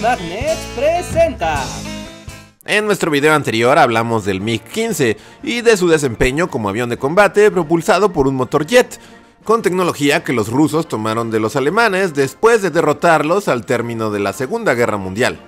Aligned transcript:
Magnet 0.00 0.56
presenta. 0.76 1.64
En 2.64 2.86
nuestro 2.86 3.10
video 3.10 3.34
anterior 3.34 3.78
hablamos 3.78 4.24
del 4.24 4.40
MiG-15 4.40 5.16
y 5.42 5.62
de 5.62 5.76
su 5.76 5.88
desempeño 5.88 6.48
como 6.48 6.68
avión 6.68 6.88
de 6.88 6.98
combate 6.98 7.50
propulsado 7.50 8.12
por 8.12 8.28
un 8.28 8.36
motor 8.36 8.64
jet, 8.64 9.00
con 9.42 9.62
tecnología 9.62 10.22
que 10.22 10.32
los 10.32 10.50
rusos 10.50 10.86
tomaron 10.86 11.30
de 11.32 11.40
los 11.40 11.56
alemanes 11.56 12.14
después 12.14 12.62
de 12.62 12.70
derrotarlos 12.70 13.48
al 13.48 13.66
término 13.66 14.10
de 14.10 14.20
la 14.20 14.32
Segunda 14.32 14.74
Guerra 14.74 14.98
Mundial. 14.98 15.40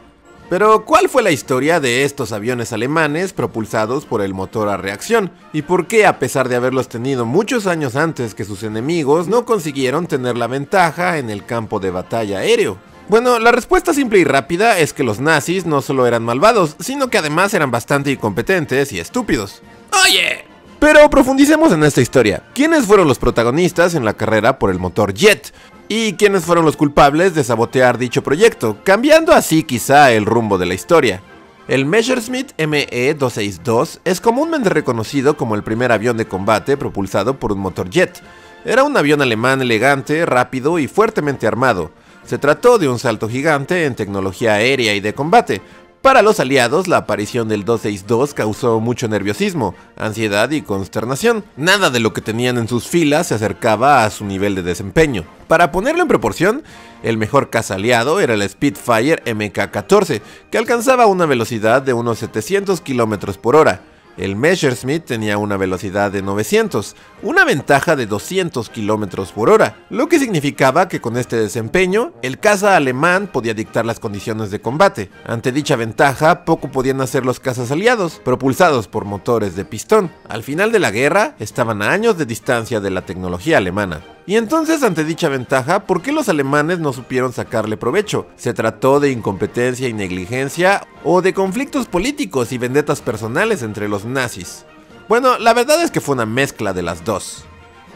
Pero, 0.49 0.85
¿cuál 0.85 1.09
fue 1.09 1.23
la 1.23 1.31
historia 1.31 1.79
de 1.79 2.03
estos 2.03 2.33
aviones 2.33 2.73
alemanes 2.73 3.33
propulsados 3.33 4.05
por 4.05 4.21
el 4.21 4.35
motor 4.35 4.69
a 4.69 4.77
reacción? 4.77 5.31
¿Y 5.53 5.63
por 5.63 5.87
qué, 5.87 6.07
a 6.07 6.19
pesar 6.19 6.49
de 6.49 6.57
haberlos 6.57 6.89
tenido 6.89 7.25
muchos 7.25 7.69
años 7.69 7.95
antes 7.95 8.35
que 8.35 8.45
sus 8.45 8.65
enemigos, 8.65 9.29
no 9.29 9.45
consiguieron 9.45 10.09
tener 10.09 10.37
la 10.37 10.49
ventaja 10.49 11.19
en 11.19 11.31
el 11.31 11.47
campo 11.47 11.79
de 11.79 11.93
batalla 11.93 12.39
aéreo? 12.39 12.90
Bueno, 13.11 13.41
la 13.41 13.51
respuesta 13.51 13.93
simple 13.93 14.21
y 14.21 14.25
rápida 14.25 14.79
es 14.79 14.93
que 14.93 15.03
los 15.03 15.19
nazis 15.19 15.67
no 15.67 15.83
solo 15.83 16.07
eran 16.07 16.23
malvados, 16.23 16.77
sino 16.79 17.09
que 17.09 17.19
además 17.19 17.53
eran 17.55 17.73
bastante 17.73 18.13
incompetentes 18.13 18.93
y 18.93 19.01
estúpidos. 19.01 19.63
¡Oye! 20.05 20.45
Pero 20.79 21.11
profundicemos 21.11 21.73
en 21.73 21.83
esta 21.83 22.01
historia. 22.01 22.45
¿Quiénes 22.55 22.87
fueron 22.87 23.09
los 23.09 23.19
protagonistas 23.19 23.97
en 23.97 24.05
la 24.05 24.15
carrera 24.15 24.61
por 24.61 24.71
el 24.71 24.79
motor 24.79 25.13
jet? 25.13 25.53
y 25.89 26.13
quiénes 26.13 26.45
fueron 26.45 26.65
los 26.65 26.77
culpables 26.77 27.35
de 27.35 27.43
sabotear 27.43 27.99
dicho 27.99 28.23
proyecto, 28.23 28.79
cambiando 28.85 29.33
así 29.33 29.65
quizá 29.65 30.13
el 30.13 30.25
rumbo 30.25 30.57
de 30.57 30.67
la 30.67 30.75
historia. 30.75 31.21
El 31.67 31.87
Messerschmitt 31.87 32.53
ME-262 32.59 33.99
es 34.05 34.21
comúnmente 34.21 34.69
reconocido 34.69 35.37
como 35.37 35.57
el 35.57 35.65
primer 35.65 35.91
avión 35.91 36.17
de 36.17 36.27
combate 36.27 36.77
propulsado 36.77 37.41
por 37.41 37.51
un 37.51 37.59
motor 37.59 37.91
jet. 37.91 38.23
Era 38.65 38.85
un 38.85 38.97
avión 38.97 39.21
alemán 39.21 39.63
elegante, 39.63 40.25
rápido 40.27 40.79
y 40.79 40.87
fuertemente 40.87 41.49
armado. 41.49 41.91
Se 42.25 42.39
trató 42.39 42.79
de 42.79 42.89
un 42.89 42.99
salto 42.99 43.29
gigante 43.29 43.85
en 43.85 43.95
tecnología 43.95 44.55
aérea 44.55 44.95
y 44.95 45.01
de 45.01 45.15
combate, 45.15 45.63
para 46.03 46.23
los 46.23 46.41
aliados, 46.41 46.89
la 46.89 46.97
aparición 46.97 47.47
del 47.49 47.67
262 47.67 48.33
causó 48.33 48.81
mucho 48.81 49.07
nerviosismo, 49.07 49.75
ansiedad 49.99 50.51
y 50.51 50.63
consternación. 50.63 51.45
Nada 51.59 51.91
de 51.91 52.01
lo 52.01 52.15
que 52.15 52.23
tenían 52.23 52.57
en 52.57 52.69
sus 52.69 52.89
filas 52.89 53.27
se 53.27 53.35
acercaba 53.35 54.03
a 54.03 54.11
su 54.11 54.25
nivel 54.25 54.55
de 54.55 54.63
desempeño. 54.63 55.25
Para 55.47 55.71
ponerlo 55.71 56.01
en 56.01 56.09
proporción, 56.09 56.63
el 57.03 57.19
mejor 57.19 57.51
caza 57.51 57.75
aliado 57.75 58.19
era 58.21 58.33
el 58.33 58.49
Spitfire 58.49 59.23
MK-14, 59.27 60.23
que 60.51 60.57
alcanzaba 60.57 61.05
una 61.05 61.27
velocidad 61.27 61.83
de 61.83 61.93
unos 61.93 62.19
700 62.21 62.81
km 62.81 63.37
por 63.37 63.55
hora. 63.55 63.83
El 64.17 64.37
Messerschmitt 64.37 65.05
tenía 65.05 65.39
una 65.39 65.57
velocidad 65.57 66.11
de 66.11 66.23
900, 66.23 66.97
una 67.23 67.45
ventaja 67.45 67.97
de 67.97 68.07
200 68.07 68.69
km 68.71 69.33
por 69.33 69.51
hora, 69.51 69.85
lo 69.91 70.09
que 70.09 70.19
significaba 70.19 70.89
que 70.89 71.01
con 71.01 71.17
este 71.17 71.37
desempeño, 71.37 72.13
el 72.23 72.39
caza 72.39 72.77
alemán 72.77 73.29
podía 73.33 73.55
dictar 73.55 73.87
las 73.87 74.01
condiciones 74.01 74.51
de 74.51 74.61
combate. 74.61 75.11
Ante 75.25 75.53
dicha 75.53 75.77
ventaja, 75.77 76.45
poco 76.45 76.71
podían 76.71 77.01
hacer 77.01 77.25
los 77.25 77.41
cazas 77.41 77.71
aliados, 77.71 78.21
propulsados 78.25 78.89
por 78.89 79.05
motores 79.05 79.57
de 79.57 79.65
pistón. 79.65 80.11
Al 80.29 80.43
final 80.43 80.73
de 80.73 80.81
la 80.81 80.91
guerra, 80.91 81.35
estaban 81.39 81.83
a 81.83 81.91
años 81.91 82.19
de 82.19 82.27
distancia 82.27 82.81
de 82.81 82.91
la 82.91 83.03
tecnología 83.07 83.59
alemana. 83.59 84.03
Y 84.31 84.37
entonces, 84.37 84.85
ante 84.85 85.03
dicha 85.03 85.29
ventaja, 85.29 85.87
¿por 85.87 86.03
qué 86.03 86.13
los 86.13 86.29
alemanes 86.29 86.79
no 86.79 86.93
supieron 86.93 87.33
sacarle 87.33 87.77
provecho? 87.77 88.29
¿Se 88.37 88.55
trató 88.55 89.01
de 89.01 89.11
incompetencia 89.11 89.89
y 89.89 89.93
negligencia 89.93 90.87
o 91.03 91.21
de 91.21 91.35
conflictos 91.35 91.89
políticos 91.89 92.53
y 92.53 92.59
vendetas 92.59 93.01
personales 93.01 93.65
entre 93.65 93.89
los 93.89 94.05
nazis? 94.05 94.67
Bueno, 95.09 95.37
la 95.37 95.53
verdad 95.53 95.83
es 95.83 95.91
que 95.91 96.01
fue 96.01 96.15
una 96.15 96.27
mezcla 96.27 96.73
de 96.73 96.83
las 96.83 97.05
dos. 97.05 97.45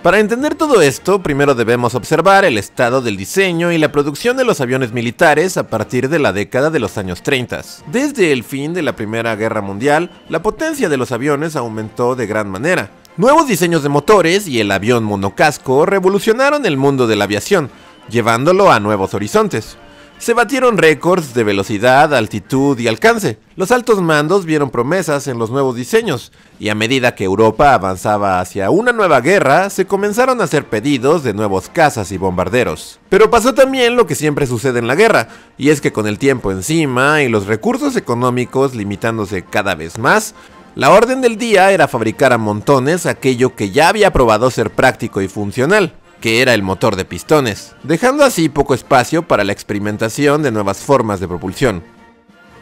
Para 0.02 0.18
entender 0.18 0.56
todo 0.56 0.82
esto, 0.82 1.22
primero 1.22 1.54
debemos 1.54 1.94
observar 1.94 2.44
el 2.44 2.58
estado 2.58 3.00
del 3.00 3.16
diseño 3.16 3.70
y 3.70 3.78
la 3.78 3.92
producción 3.92 4.36
de 4.36 4.44
los 4.44 4.60
aviones 4.60 4.90
militares 4.90 5.56
a 5.56 5.68
partir 5.68 6.08
de 6.08 6.18
la 6.18 6.32
década 6.32 6.68
de 6.70 6.80
los 6.80 6.98
años 6.98 7.22
30. 7.22 7.62
Desde 7.92 8.32
el 8.32 8.42
fin 8.42 8.74
de 8.74 8.82
la 8.82 8.96
Primera 8.96 9.36
Guerra 9.36 9.60
Mundial, 9.60 10.10
la 10.28 10.42
potencia 10.42 10.88
de 10.88 10.96
los 10.96 11.12
aviones 11.12 11.54
aumentó 11.54 12.16
de 12.16 12.26
gran 12.26 12.50
manera. 12.50 12.90
Nuevos 13.16 13.46
diseños 13.46 13.84
de 13.84 13.88
motores 13.88 14.48
y 14.48 14.58
el 14.58 14.72
avión 14.72 15.04
monocasco 15.04 15.86
revolucionaron 15.86 16.66
el 16.66 16.76
mundo 16.76 17.06
de 17.06 17.14
la 17.14 17.24
aviación, 17.24 17.70
llevándolo 18.10 18.72
a 18.72 18.80
nuevos 18.80 19.14
horizontes. 19.14 19.76
Se 20.18 20.34
batieron 20.34 20.78
récords 20.78 21.32
de 21.32 21.44
velocidad, 21.44 22.12
altitud 22.12 22.76
y 22.76 22.88
alcance. 22.88 23.38
Los 23.54 23.70
altos 23.70 24.02
mandos 24.02 24.46
vieron 24.46 24.70
promesas 24.70 25.28
en 25.28 25.38
los 25.38 25.50
nuevos 25.50 25.76
diseños, 25.76 26.32
y 26.58 26.70
a 26.70 26.74
medida 26.74 27.14
que 27.14 27.22
Europa 27.22 27.72
avanzaba 27.72 28.40
hacia 28.40 28.70
una 28.70 28.90
nueva 28.90 29.20
guerra, 29.20 29.70
se 29.70 29.86
comenzaron 29.86 30.40
a 30.40 30.44
hacer 30.44 30.68
pedidos 30.68 31.22
de 31.22 31.34
nuevos 31.34 31.68
cazas 31.68 32.10
y 32.10 32.18
bombarderos. 32.18 32.98
Pero 33.10 33.30
pasó 33.30 33.54
también 33.54 33.94
lo 33.94 34.08
que 34.08 34.16
siempre 34.16 34.48
sucede 34.48 34.80
en 34.80 34.88
la 34.88 34.96
guerra, 34.96 35.28
y 35.56 35.68
es 35.68 35.80
que 35.80 35.92
con 35.92 36.08
el 36.08 36.18
tiempo 36.18 36.50
encima 36.50 37.22
y 37.22 37.28
los 37.28 37.46
recursos 37.46 37.94
económicos 37.94 38.74
limitándose 38.74 39.44
cada 39.44 39.76
vez 39.76 39.98
más, 39.98 40.34
la 40.74 40.90
orden 40.90 41.20
del 41.20 41.38
día 41.38 41.70
era 41.70 41.86
fabricar 41.86 42.32
a 42.32 42.38
montones 42.38 43.06
aquello 43.06 43.54
que 43.54 43.70
ya 43.70 43.88
había 43.88 44.12
probado 44.12 44.50
ser 44.50 44.70
práctico 44.70 45.22
y 45.22 45.28
funcional, 45.28 45.94
que 46.20 46.42
era 46.42 46.54
el 46.54 46.62
motor 46.62 46.96
de 46.96 47.04
pistones, 47.04 47.76
dejando 47.82 48.24
así 48.24 48.48
poco 48.48 48.74
espacio 48.74 49.28
para 49.28 49.44
la 49.44 49.52
experimentación 49.52 50.42
de 50.42 50.50
nuevas 50.50 50.78
formas 50.78 51.20
de 51.20 51.28
propulsión. 51.28 51.84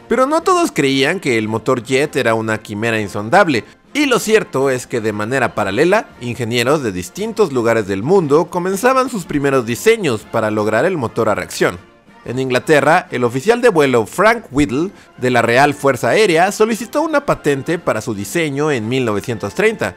Pero 0.07 0.27
no 0.27 0.41
todos 0.41 0.71
creían 0.71 1.19
que 1.19 1.37
el 1.37 1.47
motor 1.47 1.81
jet 1.81 2.15
era 2.15 2.35
una 2.35 2.59
quimera 2.59 2.99
insondable, 2.99 3.63
y 3.95 4.05
lo 4.05 4.19
cierto 4.19 4.69
es 4.69 4.85
que 4.85 5.01
de 5.01 5.13
manera 5.13 5.55
paralela, 5.55 6.09
ingenieros 6.19 6.83
de 6.83 6.91
distintos 6.91 7.51
lugares 7.51 7.87
del 7.87 8.03
mundo 8.03 8.45
comenzaban 8.49 9.09
sus 9.09 9.25
primeros 9.25 9.65
diseños 9.65 10.21
para 10.31 10.51
lograr 10.51 10.85
el 10.85 10.97
motor 10.97 11.29
a 11.29 11.35
reacción. 11.35 11.92
En 12.25 12.39
Inglaterra, 12.39 13.07
el 13.11 13.23
oficial 13.23 13.61
de 13.61 13.69
vuelo 13.69 14.05
Frank 14.05 14.45
Whittle 14.51 14.91
de 15.17 15.29
la 15.29 15.41
Real 15.41 15.73
Fuerza 15.73 16.09
Aérea 16.09 16.51
solicitó 16.51 17.01
una 17.01 17.25
patente 17.25 17.79
para 17.79 18.01
su 18.01 18.13
diseño 18.13 18.71
en 18.71 18.87
1930. 18.87 19.95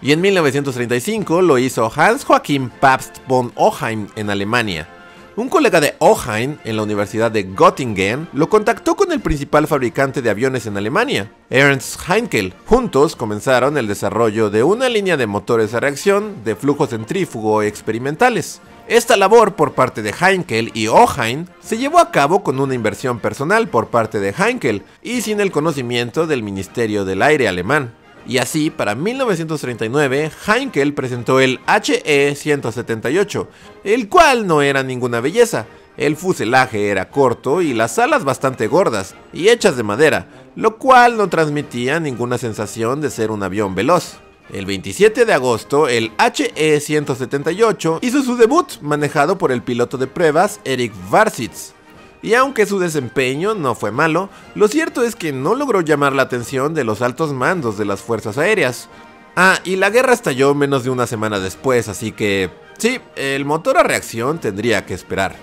Y 0.00 0.10
en 0.10 0.20
1935 0.20 1.42
lo 1.42 1.58
hizo 1.58 1.90
Hans 1.94 2.24
Joachim 2.24 2.70
Pabst 2.80 3.18
von 3.28 3.52
Oheim 3.54 4.08
en 4.16 4.30
Alemania. 4.30 4.88
Un 5.34 5.48
colega 5.48 5.80
de 5.80 5.94
Oheim 5.98 6.58
en 6.62 6.76
la 6.76 6.82
Universidad 6.82 7.30
de 7.30 7.44
Göttingen 7.44 8.28
lo 8.34 8.50
contactó 8.50 8.96
con 8.96 9.12
el 9.12 9.20
principal 9.20 9.66
fabricante 9.66 10.20
de 10.20 10.28
aviones 10.28 10.66
en 10.66 10.76
Alemania, 10.76 11.32
Ernst 11.48 11.98
Heinkel. 12.06 12.52
Juntos 12.66 13.16
comenzaron 13.16 13.78
el 13.78 13.86
desarrollo 13.86 14.50
de 14.50 14.62
una 14.62 14.90
línea 14.90 15.16
de 15.16 15.26
motores 15.26 15.72
a 15.72 15.80
reacción 15.80 16.44
de 16.44 16.54
flujo 16.54 16.86
centrífugo 16.86 17.62
experimentales. 17.62 18.60
Esta 18.88 19.16
labor 19.16 19.54
por 19.54 19.72
parte 19.72 20.02
de 20.02 20.12
Heinkel 20.12 20.70
y 20.74 20.88
Oheim 20.88 21.46
se 21.62 21.78
llevó 21.78 21.98
a 21.98 22.10
cabo 22.10 22.42
con 22.42 22.60
una 22.60 22.74
inversión 22.74 23.18
personal 23.18 23.68
por 23.68 23.88
parte 23.88 24.20
de 24.20 24.34
Heinkel 24.36 24.82
y 25.02 25.22
sin 25.22 25.40
el 25.40 25.50
conocimiento 25.50 26.26
del 26.26 26.42
Ministerio 26.42 27.06
del 27.06 27.22
Aire 27.22 27.48
alemán. 27.48 27.94
Y 28.26 28.38
así, 28.38 28.70
para 28.70 28.94
1939, 28.94 30.30
Heinkel 30.46 30.94
presentó 30.94 31.40
el 31.40 31.60
HE-178, 31.66 33.46
el 33.84 34.08
cual 34.08 34.46
no 34.46 34.62
era 34.62 34.82
ninguna 34.82 35.20
belleza. 35.20 35.66
El 35.96 36.16
fuselaje 36.16 36.88
era 36.88 37.10
corto 37.10 37.60
y 37.60 37.74
las 37.74 37.98
alas 37.98 38.24
bastante 38.24 38.66
gordas 38.66 39.14
y 39.32 39.48
hechas 39.48 39.76
de 39.76 39.82
madera, 39.82 40.26
lo 40.56 40.78
cual 40.78 41.16
no 41.16 41.28
transmitía 41.28 42.00
ninguna 42.00 42.38
sensación 42.38 43.00
de 43.00 43.10
ser 43.10 43.30
un 43.30 43.42
avión 43.42 43.74
veloz. 43.74 44.16
El 44.52 44.66
27 44.66 45.24
de 45.24 45.32
agosto, 45.32 45.88
el 45.88 46.10
HE-178 46.16 47.98
hizo 48.02 48.22
su 48.22 48.36
debut, 48.36 48.80
manejado 48.80 49.38
por 49.38 49.52
el 49.52 49.62
piloto 49.62 49.98
de 49.98 50.06
pruebas 50.06 50.60
Eric 50.64 50.92
Varsitz. 51.10 51.74
Y 52.22 52.34
aunque 52.34 52.66
su 52.66 52.78
desempeño 52.78 53.54
no 53.54 53.74
fue 53.74 53.90
malo, 53.90 54.30
lo 54.54 54.68
cierto 54.68 55.02
es 55.02 55.16
que 55.16 55.32
no 55.32 55.54
logró 55.54 55.80
llamar 55.80 56.12
la 56.12 56.22
atención 56.22 56.72
de 56.72 56.84
los 56.84 57.02
altos 57.02 57.32
mandos 57.32 57.76
de 57.76 57.84
las 57.84 58.00
fuerzas 58.00 58.38
aéreas. 58.38 58.88
Ah, 59.34 59.58
y 59.64 59.76
la 59.76 59.90
guerra 59.90 60.12
estalló 60.12 60.54
menos 60.54 60.84
de 60.84 60.90
una 60.90 61.06
semana 61.06 61.40
después, 61.40 61.88
así 61.88 62.12
que 62.12 62.50
sí, 62.78 63.00
el 63.16 63.44
motor 63.44 63.78
a 63.78 63.82
reacción 63.82 64.38
tendría 64.38 64.86
que 64.86 64.94
esperar. 64.94 65.34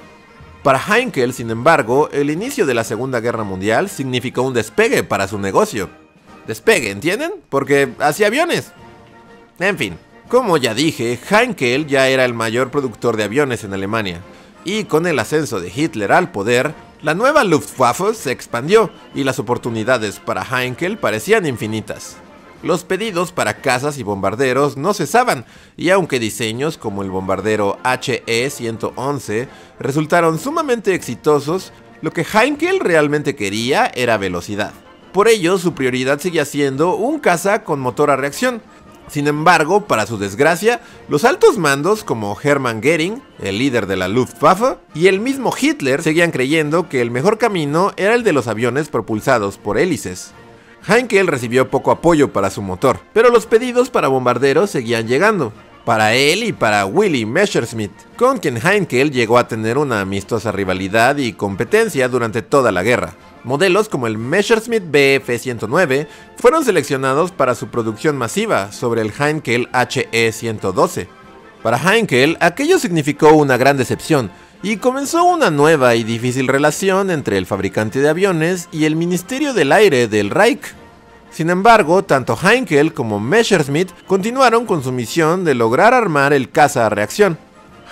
Para 0.64 0.80
Heinkel, 0.80 1.34
sin 1.34 1.50
embargo, 1.50 2.10
el 2.12 2.30
inicio 2.30 2.66
de 2.66 2.74
la 2.74 2.84
Segunda 2.84 3.20
Guerra 3.20 3.44
Mundial 3.44 3.90
significó 3.90 4.42
un 4.44 4.54
despegue 4.54 5.04
para 5.04 5.28
su 5.28 5.40
negocio. 5.40 5.90
Despegue, 6.48 6.92
¿entienden? 6.92 7.32
Porque 7.50 7.94
hacía 8.00 8.28
aviones. 8.28 8.72
En 9.60 9.78
fin, 9.78 9.98
como 10.28 10.58
ya 10.58 10.74
dije, 10.74 11.20
Heinkel 11.30 11.88
ya 11.88 12.08
era 12.08 12.26
el 12.26 12.34
mayor 12.34 12.72
productor 12.72 13.18
de 13.18 13.24
aviones 13.24 13.64
en 13.64 13.74
Alemania, 13.74 14.22
y 14.66 14.86
con 14.86 15.08
el 15.08 15.20
ascenso 15.20 15.60
de 15.60 15.72
Hitler 15.74 16.12
al 16.12 16.32
poder, 16.32 16.74
la 17.02 17.14
nueva 17.14 17.44
Luftwaffe 17.44 18.14
se 18.14 18.32
expandió 18.32 18.90
y 19.16 19.24
las 19.24 19.40
oportunidades 19.40 20.20
para 20.20 20.44
Heinkel 20.44 20.98
parecían 20.98 21.46
infinitas. 21.46 22.18
Los 22.62 22.84
pedidos 22.84 23.32
para 23.32 23.62
cazas 23.62 23.98
y 23.98 24.04
bombarderos 24.04 24.76
no 24.76 24.94
cesaban, 24.94 25.46
y 25.78 25.92
aunque 25.92 26.20
diseños 26.20 26.78
como 26.78 27.04
el 27.04 27.10
bombardero 27.10 27.78
HE-111 27.84 29.48
resultaron 29.80 30.40
sumamente 30.40 30.94
exitosos, 30.94 31.72
lo 32.02 32.12
que 32.12 32.26
Heinkel 32.26 32.82
realmente 32.82 33.36
quería 33.36 33.90
era 33.96 34.18
velocidad. 34.18 34.74
Por 35.14 35.28
ello, 35.28 35.58
su 35.58 35.74
prioridad 35.74 36.20
seguía 36.20 36.46
siendo 36.46 36.96
un 36.96 37.20
caza 37.20 37.64
con 37.64 37.80
motor 37.80 38.12
a 38.12 38.16
reacción, 38.16 38.62
Sin 39.10 39.28
embargo, 39.28 39.86
para 39.86 40.06
su 40.06 40.18
desgracia, 40.18 40.82
los 41.08 41.26
altos 41.26 41.58
mandos 41.58 42.04
como 42.04 42.38
Hermann 42.42 42.80
Goering, 42.80 43.24
el 43.42 43.58
líder 43.58 43.88
de 43.88 43.98
la 43.98 44.08
Luftwaffe, 44.08 44.78
y 44.94 45.08
el 45.08 45.20
mismo 45.20 45.52
Hitler 45.60 46.04
seguían 46.04 46.32
creyendo 46.32 46.88
que 46.90 47.02
el 47.02 47.10
mejor 47.10 47.38
camino 47.38 47.92
era 47.98 48.14
el 48.14 48.24
de 48.24 48.34
los 48.34 48.48
aviones 48.48 48.90
propulsados 48.90 49.58
por 49.58 49.80
hélices. 49.80 50.32
Heinkel 50.88 51.28
recibió 51.28 51.70
poco 51.70 51.92
apoyo 51.92 52.32
para 52.32 52.50
su 52.50 52.62
motor, 52.62 53.00
pero 53.14 53.30
los 53.30 53.46
pedidos 53.46 53.90
para 53.90 54.08
bombarderos 54.08 54.70
seguían 54.70 55.08
llegando. 55.08 55.54
Para 55.90 56.14
él 56.14 56.44
y 56.44 56.54
para 56.54 56.86
Willy 56.86 57.26
Messerschmitt, 57.26 57.92
con 58.16 58.38
quien 58.38 58.58
Heinkel 58.64 59.10
llegó 59.10 59.40
a 59.40 59.48
tener 59.48 59.80
una 59.80 60.02
amistosa 60.02 60.52
rivalidad 60.52 61.18
y 61.18 61.34
competencia 61.34 62.08
durante 62.08 62.44
toda 62.44 62.72
la 62.72 62.84
guerra. 62.84 63.16
Modelos 63.44 63.90
como 63.90 64.06
el 64.06 64.20
Messerschmitt 64.20 64.84
Bf-109 64.84 66.06
fueron 66.38 66.64
seleccionados 66.64 67.32
para 67.32 67.56
su 67.56 67.70
producción 67.70 68.18
masiva 68.18 68.72
sobre 68.72 69.02
el 69.02 69.12
Heinkel 69.12 69.68
HE-112. 69.72 71.08
Para 71.64 71.80
Heinkel, 71.80 72.38
aquello 72.40 72.78
significó 72.78 73.34
una 73.34 73.58
gran 73.58 73.76
decepción 73.76 74.30
y 74.62 74.78
comenzó 74.78 75.24
una 75.24 75.50
nueva 75.50 75.96
y 75.96 76.04
difícil 76.04 76.48
relación 76.48 77.10
entre 77.10 77.40
el 77.40 77.48
fabricante 77.48 78.00
de 78.00 78.10
aviones 78.10 78.70
y 78.72 78.86
el 78.86 78.96
Ministerio 78.96 79.56
del 79.56 79.72
Aire 79.72 80.08
del 80.08 80.30
Reich. 80.30 80.62
Sin 81.32 81.50
embargo, 81.50 82.04
tanto 82.04 82.38
Heinkel 82.42 82.94
como 82.94 83.20
Messerschmitt 83.20 83.90
continuaron 84.08 84.66
con 84.66 84.84
su 84.84 84.92
misión 84.92 85.46
de 85.46 85.56
lograr 85.56 85.94
armar 85.94 86.34
el 86.34 86.50
caza 86.50 86.86
a 86.86 86.90
reacción. 86.90 87.38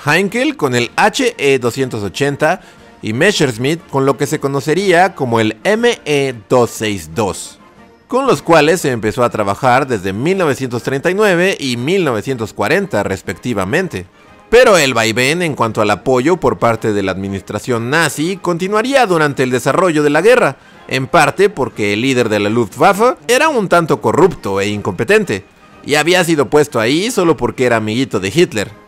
Heinkel 0.05 0.57
con 0.57 0.75
el 0.75 0.91
HE-280 0.95 2.59
y 3.01 3.13
Messerschmitt 3.13 3.87
con 3.89 4.05
lo 4.05 4.17
que 4.17 4.27
se 4.27 4.39
conocería 4.39 5.15
como 5.15 5.39
el 5.39 5.57
ME-262, 5.63 7.57
con 8.07 8.27
los 8.27 8.41
cuales 8.41 8.81
se 8.81 8.91
empezó 8.91 9.23
a 9.23 9.29
trabajar 9.29 9.87
desde 9.87 10.13
1939 10.13 11.57
y 11.59 11.77
1940 11.77 13.03
respectivamente. 13.03 14.07
Pero 14.49 14.77
el 14.77 14.93
vaivén 14.93 15.41
en 15.41 15.55
cuanto 15.55 15.81
al 15.81 15.89
apoyo 15.91 16.37
por 16.37 16.57
parte 16.57 16.93
de 16.93 17.03
la 17.03 17.11
administración 17.11 17.89
nazi 17.89 18.37
continuaría 18.37 19.05
durante 19.05 19.43
el 19.43 19.51
desarrollo 19.51 20.03
de 20.03 20.09
la 20.09 20.21
guerra, 20.21 20.55
en 20.87 21.07
parte 21.07 21.49
porque 21.49 21.93
el 21.93 22.01
líder 22.01 22.29
de 22.29 22.39
la 22.39 22.49
Luftwaffe 22.49 23.15
era 23.27 23.49
un 23.49 23.69
tanto 23.69 24.01
corrupto 24.01 24.61
e 24.61 24.69
incompetente, 24.69 25.43
y 25.85 25.95
había 25.95 26.23
sido 26.23 26.49
puesto 26.49 26.79
ahí 26.79 27.11
solo 27.11 27.37
porque 27.37 27.65
era 27.65 27.77
amiguito 27.77 28.19
de 28.19 28.31
Hitler. 28.33 28.87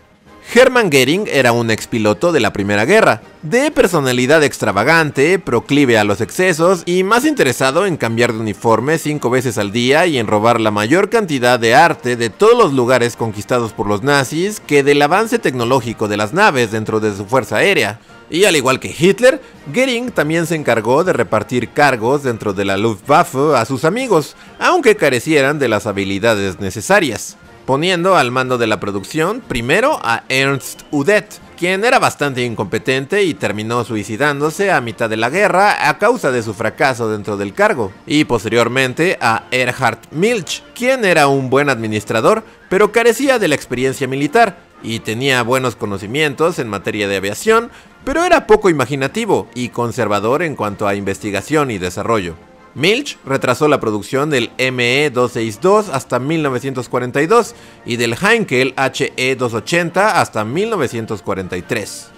Hermann 0.52 0.90
Goering 0.90 1.28
era 1.32 1.52
un 1.52 1.70
expiloto 1.70 2.32
de 2.32 2.40
la 2.40 2.52
Primera 2.52 2.84
Guerra, 2.86 3.22
de 3.44 3.70
personalidad 3.70 4.44
extravagante, 4.44 5.38
proclive 5.38 6.00
a 6.00 6.04
los 6.04 6.22
excesos 6.22 6.82
y 6.88 7.04
más 7.04 7.24
interesado 7.24 7.86
en 7.86 7.98
cambiar 7.98 8.34
de 8.34 8.40
uniforme 8.40 8.98
cinco 8.98 9.30
veces 9.30 9.60
al 9.60 9.72
día 9.72 10.08
y 10.08 10.18
en 10.18 10.26
robar 10.26 10.60
la 10.60 10.72
mayor 10.72 11.10
cantidad 11.10 11.60
de 11.60 11.76
arte 11.76 12.16
de 12.16 12.32
todos 12.32 12.58
los 12.58 12.74
lugares 12.74 13.16
conquistados 13.16 13.74
por 13.74 13.88
los 13.88 14.02
nazis 14.02 14.60
que 14.60 14.82
del 14.82 15.04
avance 15.04 15.38
tecnológico 15.38 16.08
de 16.08 16.18
las 16.18 16.34
naves 16.34 16.72
dentro 16.72 17.00
de 17.00 17.16
su 17.16 17.28
fuerza 17.28 17.58
aérea. 17.58 18.00
Y 18.30 18.46
al 18.46 18.56
igual 18.56 18.80
que 18.80 18.96
Hitler, 18.98 19.42
Goering 19.74 20.12
también 20.12 20.46
se 20.46 20.56
encargó 20.56 21.04
de 21.04 21.14
repartir 21.14 21.70
cargos 21.70 22.24
dentro 22.24 22.54
de 22.54 22.66
la 22.66 22.78
Luftwaffe 22.78 23.56
a 23.56 23.66
sus 23.66 23.86
amigos, 23.86 24.36
aunque 24.60 24.96
carecieran 24.96 25.60
de 25.60 25.68
las 25.68 25.88
habilidades 25.88 26.60
necesarias 26.60 27.38
poniendo 27.70 28.18
al 28.18 28.32
mando 28.32 28.58
de 28.58 28.66
la 28.66 28.80
producción 28.80 29.42
primero 29.42 30.00
a 30.02 30.24
Ernst 30.28 30.82
Udet, 30.90 31.40
quien 31.56 31.86
era 31.86 32.00
bastante 32.00 32.44
incompetente 32.44 33.22
y 33.22 33.36
terminó 33.36 33.84
suicidándose 33.84 34.72
a 34.72 34.82
mitad 34.82 35.08
de 35.08 35.18
la 35.18 35.30
guerra 35.30 35.88
a 35.88 36.00
causa 36.00 36.32
de 36.32 36.42
su 36.42 36.56
fracaso 36.56 37.12
dentro 37.12 37.38
del 37.38 37.54
cargo, 37.54 37.92
y 38.08 38.24
posteriormente 38.24 39.20
a 39.22 39.44
Erhard 39.52 40.00
Milch, 40.10 40.64
quien 40.74 41.06
era 41.06 41.28
un 41.28 41.52
buen 41.52 41.70
administrador, 41.70 42.44
pero 42.70 42.92
carecía 42.92 43.38
de 43.38 43.50
la 43.50 43.54
experiencia 43.54 44.08
militar 44.08 44.58
y 44.82 45.02
tenía 45.02 45.44
buenos 45.44 45.76
conocimientos 45.76 46.58
en 46.58 46.70
materia 46.70 47.08
de 47.08 47.18
aviación, 47.18 47.70
pero 48.04 48.24
era 48.24 48.48
poco 48.48 48.70
imaginativo 48.70 49.48
y 49.54 49.70
conservador 49.70 50.44
en 50.44 50.56
cuanto 50.56 50.88
a 50.88 50.96
investigación 50.96 51.72
y 51.72 51.78
desarrollo. 51.78 52.36
Milch 52.76 53.18
retrasó 53.26 53.68
la 53.68 53.80
producción 53.80 54.30
del 54.30 54.52
ME-262 54.58 55.90
hasta 55.92 56.20
1942 56.20 57.56
y 57.86 57.96
del 57.98 58.16
Heinkel 58.16 58.74
HE-280 58.76 59.98
hasta 59.98 60.46
1943. 60.46 62.12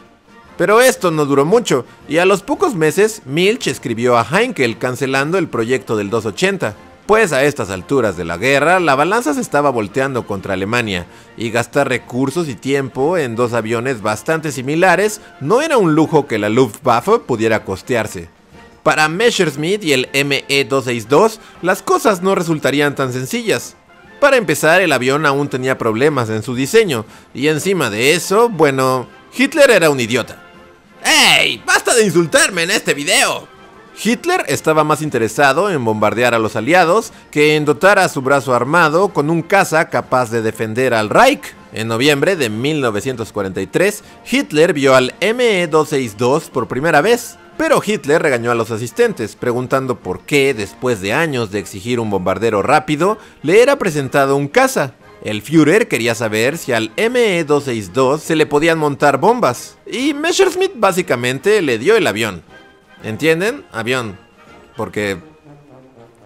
Pero 0.58 0.82
esto 0.82 1.10
no 1.10 1.26
duró 1.26 1.46
mucho, 1.46 1.86
y 2.08 2.18
a 2.18 2.26
los 2.26 2.44
pocos 2.44 2.76
meses 2.76 3.24
Milch 3.26 3.68
escribió 3.68 4.18
a 4.18 4.28
Heinkel 4.30 4.78
cancelando 4.78 5.38
el 5.38 5.48
proyecto 5.48 5.96
del 5.96 6.10
280, 6.10 6.76
pues 7.12 7.34
a 7.34 7.44
estas 7.44 7.70
alturas 7.72 8.16
de 8.16 8.24
la 8.24 8.38
guerra 8.38 8.80
la 8.80 8.96
balanza 8.96 9.34
se 9.34 9.42
estaba 9.42 9.70
volteando 9.70 10.26
contra 10.26 10.54
Alemania, 10.54 11.08
y 11.36 11.52
gastar 11.52 11.90
recursos 11.90 12.48
y 12.48 12.56
tiempo 12.56 13.18
en 13.18 13.36
dos 13.36 13.52
aviones 13.52 14.02
bastante 14.02 14.50
similares 14.54 15.20
no 15.42 15.62
era 15.62 15.76
un 15.76 15.94
lujo 15.94 16.26
que 16.26 16.40
la 16.40 16.48
Luftwaffe 16.48 17.20
pudiera 17.20 17.66
costearse. 17.66 18.30
Para 18.82 19.10
Messerschmitt 19.10 19.84
y 19.84 19.92
el 19.92 20.10
ME-262, 20.14 21.40
las 21.62 21.82
cosas 21.82 22.22
no 22.22 22.34
resultarían 22.34 22.96
tan 22.96 23.12
sencillas. 23.12 23.76
Para 24.22 24.38
empezar, 24.38 24.80
el 24.80 24.94
avión 24.94 25.26
aún 25.26 25.50
tenía 25.50 25.78
problemas 25.78 26.30
en 26.30 26.44
su 26.44 26.56
diseño, 26.56 27.04
y 27.34 27.50
encima 27.50 27.90
de 27.90 28.14
eso, 28.14 28.48
bueno, 28.48 29.10
Hitler 29.38 29.70
era 29.70 29.90
un 29.90 30.00
idiota. 30.00 30.42
¡Ey! 31.04 31.62
¡Basta 31.66 31.94
de 31.94 32.06
insultarme 32.06 32.64
en 32.64 32.72
este 32.72 32.94
video! 32.94 33.61
Hitler 34.04 34.44
estaba 34.48 34.84
más 34.84 35.02
interesado 35.02 35.70
en 35.70 35.84
bombardear 35.84 36.34
a 36.34 36.40
los 36.40 36.56
aliados 36.56 37.12
que 37.30 37.56
en 37.56 37.66
dotar 37.66 38.00
a 38.00 38.10
su 38.10 38.22
brazo 38.22 38.54
armado 38.54 39.10
con 39.10 39.30
un 39.30 39.42
caza 39.42 39.90
capaz 39.90 40.32
de 40.32 40.42
defender 40.42 40.94
al 40.94 41.10
Reich. 41.10 41.56
En 41.74 41.88
noviembre 41.88 42.36
de 42.36 42.50
1943, 42.50 44.04
Hitler 44.30 44.74
vio 44.74 44.96
al 44.96 45.14
ME-262 45.22 46.50
por 46.50 46.68
primera 46.68 47.02
vez 47.02 47.38
pero 47.62 47.80
Hitler 47.86 48.20
regañó 48.24 48.50
a 48.50 48.56
los 48.56 48.72
asistentes, 48.72 49.36
preguntando 49.36 50.00
por 50.00 50.22
qué, 50.22 50.56
después 50.56 51.00
de 51.00 51.14
años 51.14 51.52
de 51.52 51.60
exigir 51.60 52.00
un 52.00 52.10
bombardero 52.10 52.64
rápido, 52.64 53.20
le 53.44 53.62
era 53.62 53.78
presentado 53.78 54.36
un 54.36 54.48
caza. 54.48 54.96
El 55.24 55.44
Führer 55.44 55.88
quería 55.88 56.16
saber 56.16 56.58
si 56.58 56.72
al 56.74 56.92
ME-262 56.98 58.18
se 58.18 58.36
le 58.36 58.48
podían 58.48 58.80
montar 58.80 59.20
bombas, 59.20 59.78
y 59.86 60.16
Messerschmitt 60.16 60.72
básicamente 60.76 61.62
le 61.62 61.78
dio 61.78 61.96
el 61.96 62.08
avión. 62.08 62.42
¿Entienden? 63.04 63.66
Avión. 63.72 64.18
Porque... 64.76 65.18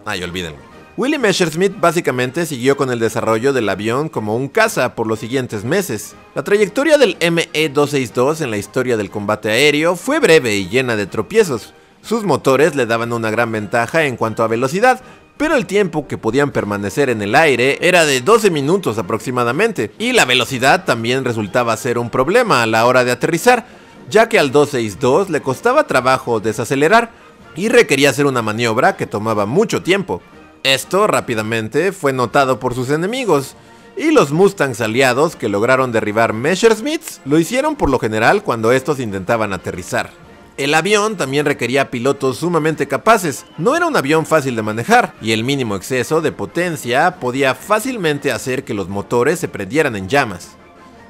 Ay, 0.05 0.23
olvídenlo. 0.23 0.59
Willy 0.97 1.17
Messerschmitt 1.17 1.77
básicamente 1.77 2.45
siguió 2.45 2.77
con 2.77 2.89
el 2.89 2.99
desarrollo 2.99 3.51
del 3.51 3.67
avión 3.67 4.07
como 4.07 4.37
un 4.37 4.47
caza 4.47 4.95
por 4.95 5.07
los 5.07 5.19
siguientes 5.19 5.65
meses. 5.65 6.15
La 6.35 6.43
trayectoria 6.43 6.97
del 6.97 7.17
ME-262 7.19 8.39
en 8.39 8.49
la 8.49 8.57
historia 8.57 8.95
del 8.95 9.09
combate 9.09 9.49
aéreo 9.49 9.97
fue 9.97 10.19
breve 10.19 10.55
y 10.55 10.69
llena 10.69 10.95
de 10.95 11.05
tropiezos. 11.05 11.73
Sus 12.01 12.23
motores 12.23 12.75
le 12.75 12.85
daban 12.85 13.11
una 13.11 13.29
gran 13.29 13.51
ventaja 13.51 14.05
en 14.05 14.15
cuanto 14.15 14.43
a 14.43 14.47
velocidad, 14.47 15.01
pero 15.35 15.55
el 15.55 15.65
tiempo 15.65 16.07
que 16.07 16.17
podían 16.17 16.51
permanecer 16.51 17.09
en 17.09 17.21
el 17.21 17.35
aire 17.35 17.77
era 17.81 18.05
de 18.05 18.21
12 18.21 18.49
minutos 18.51 18.97
aproximadamente, 18.97 19.91
y 19.99 20.13
la 20.13 20.23
velocidad 20.23 20.85
también 20.85 21.25
resultaba 21.25 21.75
ser 21.75 21.97
un 21.97 22.09
problema 22.09 22.63
a 22.63 22.67
la 22.67 22.85
hora 22.85 23.03
de 23.03 23.11
aterrizar, 23.11 23.65
ya 24.09 24.29
que 24.29 24.39
al 24.39 24.51
262 24.51 25.29
le 25.29 25.41
costaba 25.41 25.87
trabajo 25.87 26.39
desacelerar 26.39 27.11
y 27.55 27.69
requería 27.69 28.09
hacer 28.09 28.25
una 28.25 28.41
maniobra 28.41 28.97
que 28.97 29.07
tomaba 29.07 29.45
mucho 29.45 29.81
tiempo. 29.81 30.21
Esto 30.63 31.07
rápidamente 31.07 31.91
fue 31.91 32.13
notado 32.13 32.59
por 32.59 32.73
sus 32.73 32.89
enemigos, 32.89 33.55
y 33.97 34.11
los 34.11 34.31
Mustangs 34.31 34.81
aliados 34.81 35.35
que 35.35 35.47
lograron 35.47 35.91
derribar 35.91 36.33
Messerschmitts 36.33 37.21
lo 37.23 37.39
hicieron 37.39 37.75
por 37.75 37.89
lo 37.89 37.99
general 37.99 38.43
cuando 38.43 38.71
estos 38.71 38.99
intentaban 38.99 39.53
aterrizar. 39.53 40.09
El 40.57 40.73
avión 40.73 41.17
también 41.17 41.45
requería 41.45 41.91
pilotos 41.91 42.37
sumamente 42.37 42.87
capaces, 42.87 43.45
no 43.57 43.75
era 43.75 43.87
un 43.87 43.97
avión 43.97 44.25
fácil 44.25 44.55
de 44.55 44.61
manejar, 44.61 45.13
y 45.21 45.33
el 45.33 45.43
mínimo 45.43 45.75
exceso 45.75 46.21
de 46.21 46.31
potencia 46.31 47.19
podía 47.19 47.55
fácilmente 47.55 48.31
hacer 48.31 48.63
que 48.63 48.73
los 48.73 48.87
motores 48.87 49.39
se 49.39 49.49
prendieran 49.49 49.95
en 49.97 50.07
llamas. 50.07 50.55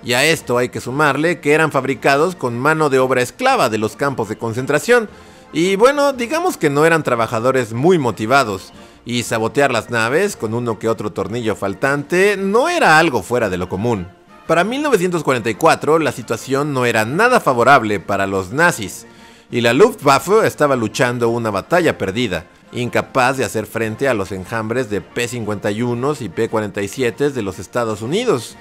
Y 0.05 0.13
a 0.13 0.23
esto 0.23 0.59
hay 0.59 0.69
que 0.69 0.81
sumarle 0.81 1.39
que 1.39 1.53
eran 1.53 1.71
fabricados 1.71 2.35
con 2.35 2.59
mano 2.59 2.91
de 2.91 2.99
obra 2.99 3.23
esclava 3.23 3.69
de 3.69 3.79
los 3.79 3.95
campos 3.95 4.29
de 4.29 4.37
concentración, 4.37 5.09
y 5.51 5.77
bueno, 5.77 6.13
digamos 6.13 6.57
que 6.57 6.69
no 6.69 6.85
eran 6.85 7.01
trabajadores 7.01 7.73
muy 7.73 7.97
motivados, 7.97 8.71
y 9.03 9.23
sabotear 9.23 9.71
las 9.71 9.89
naves 9.89 10.35
con 10.35 10.53
uno 10.53 10.77
que 10.77 10.89
otro 10.89 11.11
tornillo 11.11 11.55
faltante 11.55 12.37
no 12.37 12.69
era 12.69 12.99
algo 12.99 13.23
fuera 13.23 13.49
de 13.49 13.57
lo 13.57 13.67
común. 13.67 14.07
Para 14.45 14.63
1944 14.63 15.97
la 15.97 16.11
situación 16.11 16.71
no 16.71 16.85
era 16.85 17.03
nada 17.05 17.39
favorable 17.39 17.99
para 17.99 18.27
los 18.27 18.51
nazis, 18.51 19.07
y 19.49 19.61
la 19.61 19.73
Luftwaffe 19.73 20.45
estaba 20.45 20.75
luchando 20.75 21.29
una 21.29 21.49
batalla 21.49 21.97
perdida, 21.97 22.45
incapaz 22.71 23.37
de 23.37 23.45
hacer 23.45 23.65
frente 23.65 24.07
a 24.07 24.13
los 24.13 24.31
enjambres 24.31 24.91
de 24.91 25.01
P-51 25.01 26.21
y 26.21 26.29
P-47 26.29 27.31
de 27.31 27.41
los 27.41 27.57
Estados 27.57 28.03
Unidos. 28.03 28.55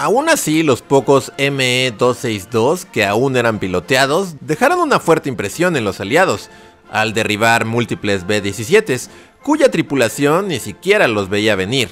Aún 0.00 0.28
así, 0.28 0.62
los 0.62 0.80
pocos 0.80 1.32
ME-262 1.38 2.84
que 2.84 3.04
aún 3.04 3.36
eran 3.36 3.58
piloteados 3.58 4.36
dejaron 4.40 4.78
una 4.78 5.00
fuerte 5.00 5.28
impresión 5.28 5.76
en 5.76 5.82
los 5.82 5.98
aliados, 6.00 6.50
al 6.88 7.14
derribar 7.14 7.64
múltiples 7.64 8.24
B-17, 8.24 9.08
cuya 9.42 9.72
tripulación 9.72 10.46
ni 10.46 10.60
siquiera 10.60 11.08
los 11.08 11.28
veía 11.28 11.56
venir. 11.56 11.90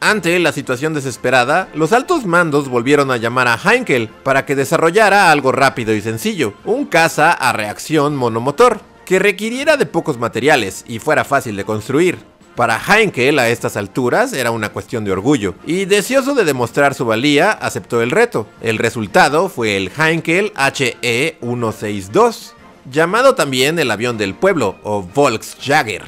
Ante 0.00 0.36
la 0.40 0.50
situación 0.50 0.94
desesperada, 0.94 1.68
los 1.74 1.92
altos 1.92 2.26
mandos 2.26 2.68
volvieron 2.68 3.12
a 3.12 3.18
llamar 3.18 3.46
a 3.46 3.56
Heinkel 3.56 4.08
para 4.08 4.44
que 4.46 4.56
desarrollara 4.56 5.30
algo 5.30 5.52
rápido 5.52 5.94
y 5.94 6.00
sencillo, 6.00 6.54
un 6.64 6.86
caza 6.86 7.30
a 7.30 7.52
reacción 7.52 8.16
monomotor, 8.16 8.80
que 9.04 9.20
requiriera 9.20 9.76
de 9.76 9.86
pocos 9.86 10.18
materiales 10.18 10.84
y 10.88 10.98
fuera 10.98 11.22
fácil 11.24 11.54
de 11.54 11.64
construir. 11.64 12.18
Para 12.56 12.78
Heinkel 12.78 13.38
a 13.40 13.48
estas 13.48 13.76
alturas 13.76 14.32
era 14.32 14.52
una 14.52 14.68
cuestión 14.68 15.04
de 15.04 15.10
orgullo, 15.10 15.56
y 15.66 15.86
deseoso 15.86 16.36
de 16.36 16.44
demostrar 16.44 16.94
su 16.94 17.04
valía, 17.04 17.50
aceptó 17.50 18.00
el 18.00 18.12
reto. 18.12 18.46
El 18.60 18.78
resultado 18.78 19.48
fue 19.48 19.76
el 19.76 19.90
Heinkel 19.90 20.52
HE-162, 20.54 22.52
llamado 22.92 23.34
también 23.34 23.80
el 23.80 23.90
avión 23.90 24.18
del 24.18 24.34
pueblo 24.34 24.76
o 24.84 25.02
Volksjäger, 25.02 26.04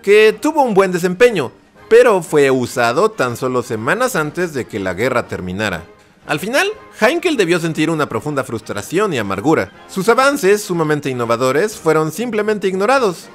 que 0.00 0.32
tuvo 0.40 0.62
un 0.62 0.74
buen 0.74 0.92
desempeño, 0.92 1.50
pero 1.88 2.22
fue 2.22 2.52
usado 2.52 3.10
tan 3.10 3.36
solo 3.36 3.64
semanas 3.64 4.14
antes 4.14 4.54
de 4.54 4.66
que 4.66 4.78
la 4.78 4.94
guerra 4.94 5.26
terminara. 5.26 5.82
Al 6.26 6.38
final, 6.38 6.68
Heinkel 7.00 7.36
debió 7.36 7.58
sentir 7.58 7.90
una 7.90 8.08
profunda 8.08 8.44
frustración 8.44 9.12
y 9.12 9.18
amargura. 9.18 9.72
Sus 9.88 10.08
avances, 10.08 10.62
sumamente 10.62 11.10
innovadores, 11.10 11.76
fueron 11.76 12.12
simplemente 12.12 12.68
ignorados. 12.68 13.28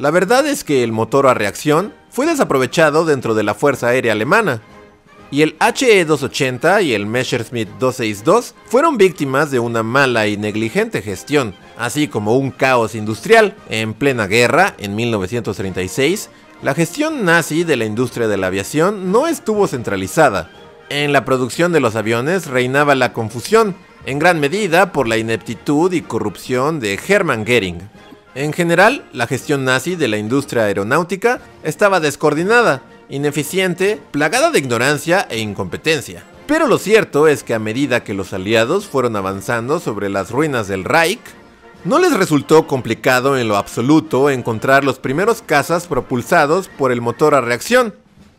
La 0.00 0.10
verdad 0.10 0.46
es 0.46 0.64
que 0.64 0.82
el 0.82 0.92
motor 0.92 1.26
a 1.26 1.34
reacción 1.34 1.92
fue 2.08 2.24
desaprovechado 2.24 3.04
dentro 3.04 3.34
de 3.34 3.42
la 3.42 3.52
Fuerza 3.52 3.88
Aérea 3.88 4.12
Alemana, 4.12 4.62
y 5.30 5.42
el 5.42 5.58
HE-280 5.58 6.82
y 6.82 6.94
el 6.94 7.04
Messerschmitt 7.04 7.68
262 7.78 8.54
fueron 8.64 8.96
víctimas 8.96 9.50
de 9.50 9.58
una 9.58 9.82
mala 9.82 10.26
y 10.26 10.38
negligente 10.38 11.02
gestión, 11.02 11.54
así 11.76 12.08
como 12.08 12.38
un 12.38 12.50
caos 12.50 12.94
industrial. 12.94 13.54
En 13.68 13.92
plena 13.92 14.26
guerra, 14.26 14.74
en 14.78 14.96
1936, 14.96 16.30
la 16.62 16.72
gestión 16.72 17.26
nazi 17.26 17.64
de 17.64 17.76
la 17.76 17.84
industria 17.84 18.26
de 18.26 18.38
la 18.38 18.46
aviación 18.46 19.12
no 19.12 19.26
estuvo 19.26 19.66
centralizada. 19.66 20.50
En 20.88 21.12
la 21.12 21.26
producción 21.26 21.72
de 21.72 21.80
los 21.80 21.94
aviones 21.94 22.46
reinaba 22.46 22.94
la 22.94 23.12
confusión, 23.12 23.76
en 24.06 24.18
gran 24.18 24.40
medida 24.40 24.92
por 24.92 25.06
la 25.06 25.18
ineptitud 25.18 25.92
y 25.92 26.00
corrupción 26.00 26.80
de 26.80 26.98
Hermann 27.06 27.44
Goering. 27.44 27.82
En 28.34 28.52
general, 28.52 29.04
la 29.12 29.26
gestión 29.26 29.64
nazi 29.64 29.96
de 29.96 30.06
la 30.06 30.16
industria 30.16 30.64
aeronáutica 30.64 31.40
estaba 31.64 31.98
descoordinada, 31.98 32.82
ineficiente, 33.08 34.00
plagada 34.12 34.50
de 34.50 34.60
ignorancia 34.60 35.26
e 35.28 35.40
incompetencia. 35.40 36.22
Pero 36.46 36.68
lo 36.68 36.78
cierto 36.78 37.26
es 37.26 37.42
que 37.42 37.54
a 37.54 37.58
medida 37.58 38.04
que 38.04 38.14
los 38.14 38.32
aliados 38.32 38.86
fueron 38.86 39.16
avanzando 39.16 39.80
sobre 39.80 40.08
las 40.08 40.30
ruinas 40.30 40.68
del 40.68 40.84
Reich, 40.84 41.20
no 41.84 41.98
les 41.98 42.12
resultó 42.12 42.66
complicado 42.66 43.36
en 43.36 43.48
lo 43.48 43.56
absoluto 43.56 44.30
encontrar 44.30 44.84
los 44.84 44.98
primeros 44.98 45.42
cazas 45.42 45.86
propulsados 45.86 46.68
por 46.68 46.92
el 46.92 47.00
motor 47.00 47.34
a 47.34 47.40
reacción. 47.40 47.94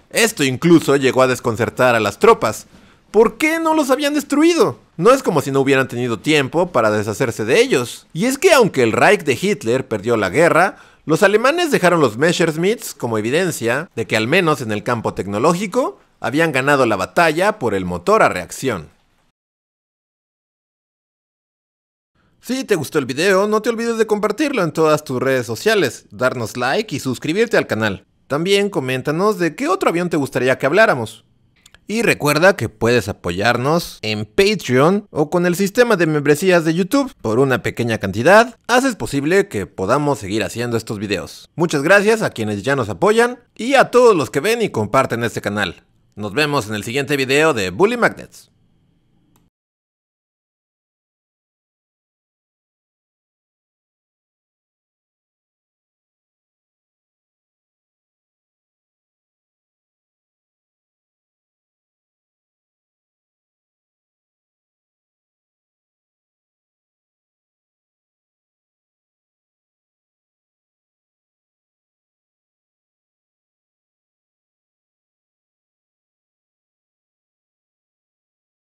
Esto 0.09 0.43
incluso 0.43 0.95
llegó 0.95 1.21
a 1.21 1.27
desconcertar 1.27 1.95
a 1.95 1.99
las 1.99 2.17
tropas. 2.17 2.67
¿Por 3.11 3.37
qué 3.37 3.59
no 3.59 3.73
los 3.73 3.89
habían 3.89 4.13
destruido? 4.13 4.79
No 4.95 5.11
es 5.11 5.21
como 5.21 5.41
si 5.41 5.51
no 5.51 5.59
hubieran 5.59 5.89
tenido 5.89 6.19
tiempo 6.19 6.71
para 6.71 6.89
deshacerse 6.91 7.43
de 7.43 7.59
ellos. 7.59 8.07
Y 8.13 8.25
es 8.25 8.37
que 8.37 8.53
aunque 8.53 8.83
el 8.83 8.93
Reich 8.93 9.23
de 9.25 9.37
Hitler 9.39 9.85
perdió 9.85 10.15
la 10.15 10.29
guerra, 10.29 10.77
los 11.05 11.21
alemanes 11.21 11.71
dejaron 11.71 11.99
los 11.99 12.17
Messerschmitts 12.17 12.93
como 12.93 13.17
evidencia 13.17 13.89
de 13.95 14.07
que 14.07 14.15
al 14.15 14.27
menos 14.27 14.61
en 14.61 14.71
el 14.71 14.83
campo 14.83 15.13
tecnológico 15.13 15.99
habían 16.21 16.53
ganado 16.53 16.85
la 16.85 16.95
batalla 16.95 17.59
por 17.59 17.73
el 17.73 17.83
motor 17.83 18.23
a 18.23 18.29
reacción. 18.29 18.89
Si 22.39 22.63
te 22.63 22.75
gustó 22.75 22.97
el 22.97 23.05
video, 23.05 23.45
no 23.45 23.61
te 23.61 23.69
olvides 23.69 23.97
de 23.97 24.07
compartirlo 24.07 24.63
en 24.63 24.71
todas 24.71 25.03
tus 25.03 25.21
redes 25.21 25.45
sociales, 25.45 26.05
darnos 26.11 26.55
like 26.55 26.95
y 26.95 26.99
suscribirte 26.99 27.57
al 27.57 27.67
canal. 27.67 28.05
También 28.27 28.69
coméntanos 28.69 29.37
de 29.37 29.53
qué 29.53 29.67
otro 29.67 29.89
avión 29.89 30.09
te 30.09 30.17
gustaría 30.17 30.57
que 30.57 30.65
habláramos. 30.65 31.25
Y 31.91 32.03
recuerda 32.03 32.55
que 32.55 32.69
puedes 32.69 33.09
apoyarnos 33.09 33.99
en 34.01 34.23
Patreon 34.23 35.07
o 35.09 35.29
con 35.29 35.45
el 35.45 35.57
sistema 35.57 35.97
de 35.97 36.07
membresías 36.07 36.63
de 36.63 36.73
YouTube. 36.73 37.13
Por 37.21 37.37
una 37.37 37.63
pequeña 37.63 37.97
cantidad, 37.97 38.57
haces 38.69 38.95
posible 38.95 39.49
que 39.49 39.65
podamos 39.65 40.19
seguir 40.19 40.41
haciendo 40.45 40.77
estos 40.77 40.99
videos. 40.99 41.49
Muchas 41.55 41.83
gracias 41.83 42.21
a 42.21 42.29
quienes 42.29 42.63
ya 42.63 42.77
nos 42.77 42.87
apoyan 42.87 43.39
y 43.57 43.73
a 43.73 43.91
todos 43.91 44.15
los 44.15 44.29
que 44.29 44.39
ven 44.39 44.61
y 44.61 44.69
comparten 44.69 45.25
este 45.25 45.41
canal. 45.41 45.83
Nos 46.15 46.31
vemos 46.31 46.69
en 46.69 46.75
el 46.75 46.85
siguiente 46.85 47.17
video 47.17 47.53
de 47.53 47.71
Bully 47.71 47.97
Magnets. 47.97 48.50